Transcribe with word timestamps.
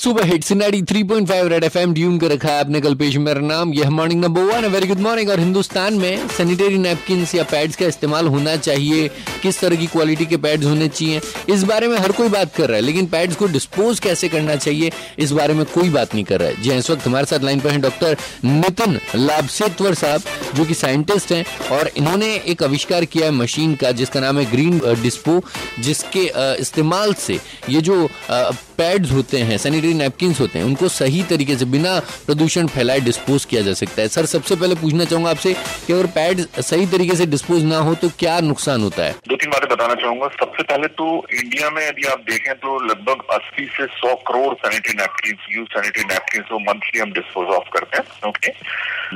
Super 0.00 0.24
hit 0.26 0.44
सिनाडी 0.44 0.80
3.5 0.82 1.48
Red 1.48 1.64
FM 1.64 1.92
tune 1.94 2.18
कर 2.18 2.30
रखा 2.30 2.48
है 2.48 2.60
आपने 2.60 2.80
कल 2.80 2.94
पेश 2.94 3.16
मेरा 3.16 3.40
नाम। 3.40 3.72
यह 3.74 3.90
मॉर्निंग 3.90 4.20
नंबर 4.20 4.42
वन 4.42 4.64
है। 4.64 4.68
वेरी 4.70 4.86
गुड 4.86 5.00
मॉर्निंग 5.00 5.30
और 5.30 5.38
हिंदुस्तान 5.38 5.94
में 5.94 6.28
सैनिटरी 6.36 6.78
नैपकिन 6.78 7.26
या 7.34 7.42
पैड्स 7.50 7.76
का 7.76 7.86
इस्तेमाल 7.86 8.26
होना 8.26 8.54
चाहिए। 8.58 9.08
किस 9.42 9.60
तरह 9.60 9.76
की 9.76 9.86
क्वालिटी 9.86 10.26
के 10.26 10.36
पैड्स 10.36 10.64
होने 10.66 10.88
चाहिए? 10.88 11.20
इस 11.48 11.62
बारे 11.62 11.88
में 11.88 11.96
हर 11.98 12.12
कोई 12.12 12.28
बात 12.28 12.54
कर 12.54 12.68
रहा 12.68 12.76
है 12.76 12.82
लेकिन 12.82 13.06
पैड्स 13.06 13.36
को 13.36 13.46
डिस्पोज 13.48 14.00
कैसे 14.00 14.28
करना 14.28 14.56
चाहिए 14.56 14.90
इस 15.18 15.32
बारे 15.32 15.54
में 15.54 15.64
कोई 15.74 15.90
बात 15.90 16.14
नहीं 16.14 16.24
कर 16.24 16.40
रहा 16.40 16.48
है। 16.48 16.62
जी 16.62 16.70
हाँ, 16.70 16.78
इस 16.78 16.90
वक्त 16.90 17.06
हमारे 17.06 17.26
साथ 17.26 17.44
लाइन 17.44 17.60
पर 17.60 17.70
है 17.70 17.80
डॉक्टर 17.80 18.16
नितिन 18.44 18.98
लाभसेत्वर 19.16 19.94
साहब 19.94 20.22
जो 20.54 20.64
कि 20.64 20.74
साइंटिस्ट 20.76 21.32
हैं 21.32 21.44
और 21.72 21.90
इन्होंने 21.96 22.34
एक 22.46 22.62
आविष्कार 22.62 23.04
किया 23.04 23.26
है 23.26 23.32
मशीन 23.34 23.74
का 23.74 23.92
जिसका 23.92 24.20
नाम 24.20 24.38
है 24.38 24.50
ग्रीन 24.50 24.80
डिस्पो 25.02 25.40
जिसके 25.80 26.24
इस्तेमाल 26.60 27.14
से 27.26 27.38
ये 27.68 27.80
जो 27.82 28.08
पैड्स 28.30 29.10
होते 29.12 29.38
हैं 29.38 29.56
सैनिटरी 29.58 29.89
नैपकिन 29.94 30.34
होते 30.40 30.58
हैं, 30.58 30.66
उनको 30.66 30.88
सही 30.90 31.22
तरीके 31.30 31.56
से, 31.56 31.64
बिना 31.66 31.98
प्रदूषण 32.26 32.66
फैलाए 32.68 33.00
डिस्पोज 33.00 33.44
किया 33.44 33.62
जा 33.62 33.72
सकता 33.74 34.02
है। 34.02 34.08
सर, 34.08 34.26
सबसे 34.26 34.56
पहले 34.56 34.74
पूछना 34.74 35.04
चाहूँगा 35.04 35.30
आपसे 35.30 35.54
कि 35.86 35.92
अगर 35.92 36.06
पैड 36.10 36.40
सही 36.60 36.86
तरीके 36.86 37.16
से 37.16 37.26
डिस्पोज 37.26 37.64
ना 37.64 37.78
हो 37.78 37.94
तो 37.94 38.08
क्या 38.18 38.38
नुकसान 38.42 38.82
होता 38.82 39.04
है? 39.04 39.12
दो 39.28 39.36
तीन 39.36 39.50
बातें 39.50 39.68
बताना 39.68 39.94
चाहूँगा। 39.94 40.28
सबसे 40.40 40.62
पहले 40.62 40.88
तो 41.00 41.06
इंडिया 41.34 41.70
में 41.70 41.82
यदि 41.88 42.06
आप 42.08 42.20
देखें 42.30 42.54
तो 42.56 42.78
लगभग 42.86 43.22
80 43.34 43.66
से 43.76 43.86
100 43.96 44.14
crore 44.26 44.54
sanitary 44.56 44.94
napkin 44.94 45.36
use 45.50 45.68
sanitary 45.68 46.04
napkin 46.04 46.64
monthly 46.68 47.00
हम 47.00 47.12
डिस्पोज 47.12 47.48
ऑफ़ 47.48 47.68
करते 47.72 47.98
हैं 47.98 48.28
ओके 48.28 48.52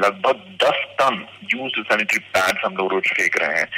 लगभग 0.01 0.41
10 0.63 0.85
टन 1.01 1.25
यूज़ 1.55 1.81
सैनिटरी 1.81 2.19
पैड्स 2.35 2.65
हम 2.65 2.77
लोग 2.77 2.93
रोज 2.93 3.09
फेंक 3.09 3.37
रहे 3.43 3.59
हैं। 3.59 3.69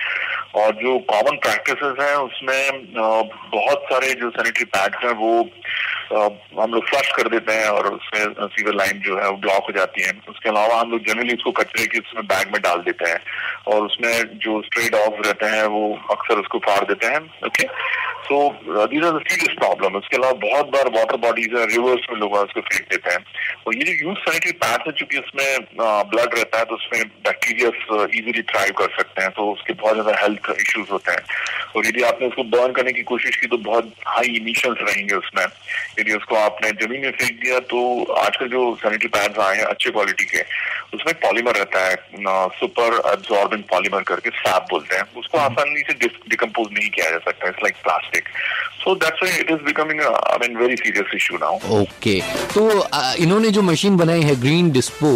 और 0.54 0.73
जो 0.74 0.98
कॉमन 1.10 1.37
प्रैक्टिस 1.37 1.82
है, 2.01 2.15
उसमें 2.18 2.87
बहुत 2.96 3.82
सारे 3.84 4.12
जो 4.12 4.30
सैनिटरी 4.30 4.65
पैड्स 4.65 5.04
हैं, 5.04 5.12
वो 5.12 5.32
हम 6.06 6.73
लोग 6.73 6.88
फ्लश 6.88 7.10
कर 7.16 7.28
देते 7.28 7.52
हैं 7.52 7.69
और 7.69 7.87
उसमें 7.88 8.46
सीवर 8.48 8.74
लाइन 8.74 9.01
जो 9.01 9.19
है 9.19 9.28
वो 9.28 9.37
ब्लॉक 9.38 9.65
हो 9.66 9.73
जाती 9.77 10.02
है। 10.02 10.12
उसके 10.29 10.48
अलावा 10.48 10.80
हम 10.80 10.90
लोग 10.90 11.01
जनरली 11.07 11.35
उसको 11.35 11.51
कचरे 11.60 11.87
के 11.87 11.98
उसमें 11.98 12.26
बैग 12.26 12.52
में 12.52 12.60
डाल 12.63 12.82
देते 12.82 13.10
हैं 13.10 13.21
और 13.66 13.87
उसमें 13.87 14.13
जो 14.45 14.60
स्ट्रेट 14.63 14.95
ऑफ़ 14.96 15.21
रहते 15.26 15.46
हैं 15.46 15.65
वो 15.76 15.82
अक्सर 16.10 16.40
उसको 16.40 16.59
फाड़ 16.66 16.85
देते 16.85 17.07
हैं 17.07 17.21
okay 17.46 17.66
so 18.26 18.38
these 18.93 19.04
are 19.04 19.18
serious 19.23 19.57
problem 19.59 19.96
उसके 19.96 20.16
अलावा 20.16 20.32
बहुत 20.45 20.71
बार 20.71 20.88
वाटर 20.95 21.16
बॉडीज 21.24 21.54
है 21.54 21.66
रिवर्स 21.66 22.07
में 22.10 22.18
लोग 22.20 22.32
उसको 22.37 22.60
फेंक 22.60 22.88
देते 22.91 23.10
हैं। 23.10 23.18
और 23.66 23.74
ये 23.76 23.82
जो 23.82 23.93
यूज़ 24.07 24.18
सैनिटरी 24.20 24.52
पैड 24.63 24.87
है 24.87 24.93
चूँकि 24.93 25.18
उसमें 25.18 25.48
ब्लड 26.10 26.35
रहता 26.35 26.59
है 26.59 26.65
तो 26.65 26.74
उसमें 26.74 27.02
बैक्टीरिया 27.26 27.68
इजिली 28.04 28.43
थ्राइव 28.51 28.73
कर 28.79 28.96
सकते 28.96 29.23
हैं। 29.23 29.30
तो 29.37 29.51
उसके 29.52 29.73
बहुत 29.74 29.95
ज़्यादा 29.95 30.20
हेल्थ 30.23 30.51
इश्यूज़ 30.60 30.91
होते 30.91 31.13
हैं। 31.13 31.23
और 31.77 31.87
यदि 31.87 32.02
आपने 32.02 32.27
उसको 32.29 32.43
बर्न 32.57 32.73
करने 32.73 32.93
की 32.93 33.02
कोशिश 33.02 33.37
की 33.37 33.46
तो 33.46 33.57
बहुत 33.69 33.93
हाई 34.07 34.37
इमिशंस 34.37 34.77
रहेंगे 34.80 35.15
उसमें। 35.15 35.45
यदि 36.01 36.13
उसको 36.13 36.37
आपने 36.37 36.71
ज़मीन 36.85 37.01
में 37.01 37.10
फेंक 37.10 37.41
दिया 37.41 37.59
तो 37.73 37.80
आजकल 38.21 38.49
जो 38.49 38.63
सैनिटरी 38.82 39.09
पैड्स 39.16 39.38
आए 39.38 39.57
हैं 39.57 39.65
अच्छे 39.65 39.91
क्वालिटी 39.91 40.24
के 40.24 40.43
उसमें 40.97 41.15
पॉलीमर 41.23 41.57
रहता 41.57 41.87
है 41.87 41.95
सुपर 42.59 43.01
एब्जॉर्बिंग 43.13 43.63
पॉलीमर 43.71 44.02
करके 44.10 44.30
सैप 44.30 44.66
बोलते 44.71 44.97
हैं। 44.97 45.02
उसको 45.16 45.38
हम्म। 45.38 45.52
आसानी 45.52 45.82
से 45.91 46.09
डिकम्पोज 46.29 46.69
नहीं 46.73 46.88
किया 46.91 47.10
जा 47.10 47.19
सकता 47.24 47.49
it's 47.49 47.63
like 47.63 47.74
plastic 47.85 48.29
so 48.82 48.95
that's 48.95 49.38
it 49.41 49.51
is 49.51 49.63
becoming 49.66 50.01
I 50.01 50.38
mean 50.41 50.57
very 50.57 50.77
serious 50.77 51.15
issue 51.15 51.37
now 51.37 51.80
okay 51.80 52.21
तो 52.54 52.69
इन्होंने 53.23 53.51
जो 53.51 53.63
मशीन 53.63 53.97
बनाई 53.97 54.23
है 54.23 54.41
ग्रीन 54.41 54.71
डिस्पो 54.73 55.13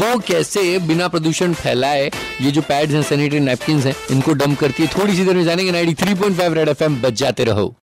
वो 0.00 0.18
कैसे 0.28 0.62
बिना 0.88 1.08
प्रदूषण 1.08 1.52
फैलाए 1.54 2.10
ये 2.40 2.50
जो 2.50 2.62
पैड्स 2.68 2.94
हैं 2.94 3.02
सैनिटरी 3.10 3.40
नैपकिन 3.40 3.78
हैं 3.80 3.94
इनको 4.10 4.32
डंप 4.34 4.58
करती 4.60 4.82
है? 4.82 4.88
थोड़ी 4.88 5.16
सी 5.16 5.24
देर 5.24 5.34
में 5.34 5.44
जानेंगे 5.44 5.72
93.5 5.94 6.54
रेड 6.54 6.68
एफ़ 6.68 6.84
एम 6.84 7.02
बच 7.02 7.12
जाते 7.12 7.44
रहो। 7.44 7.74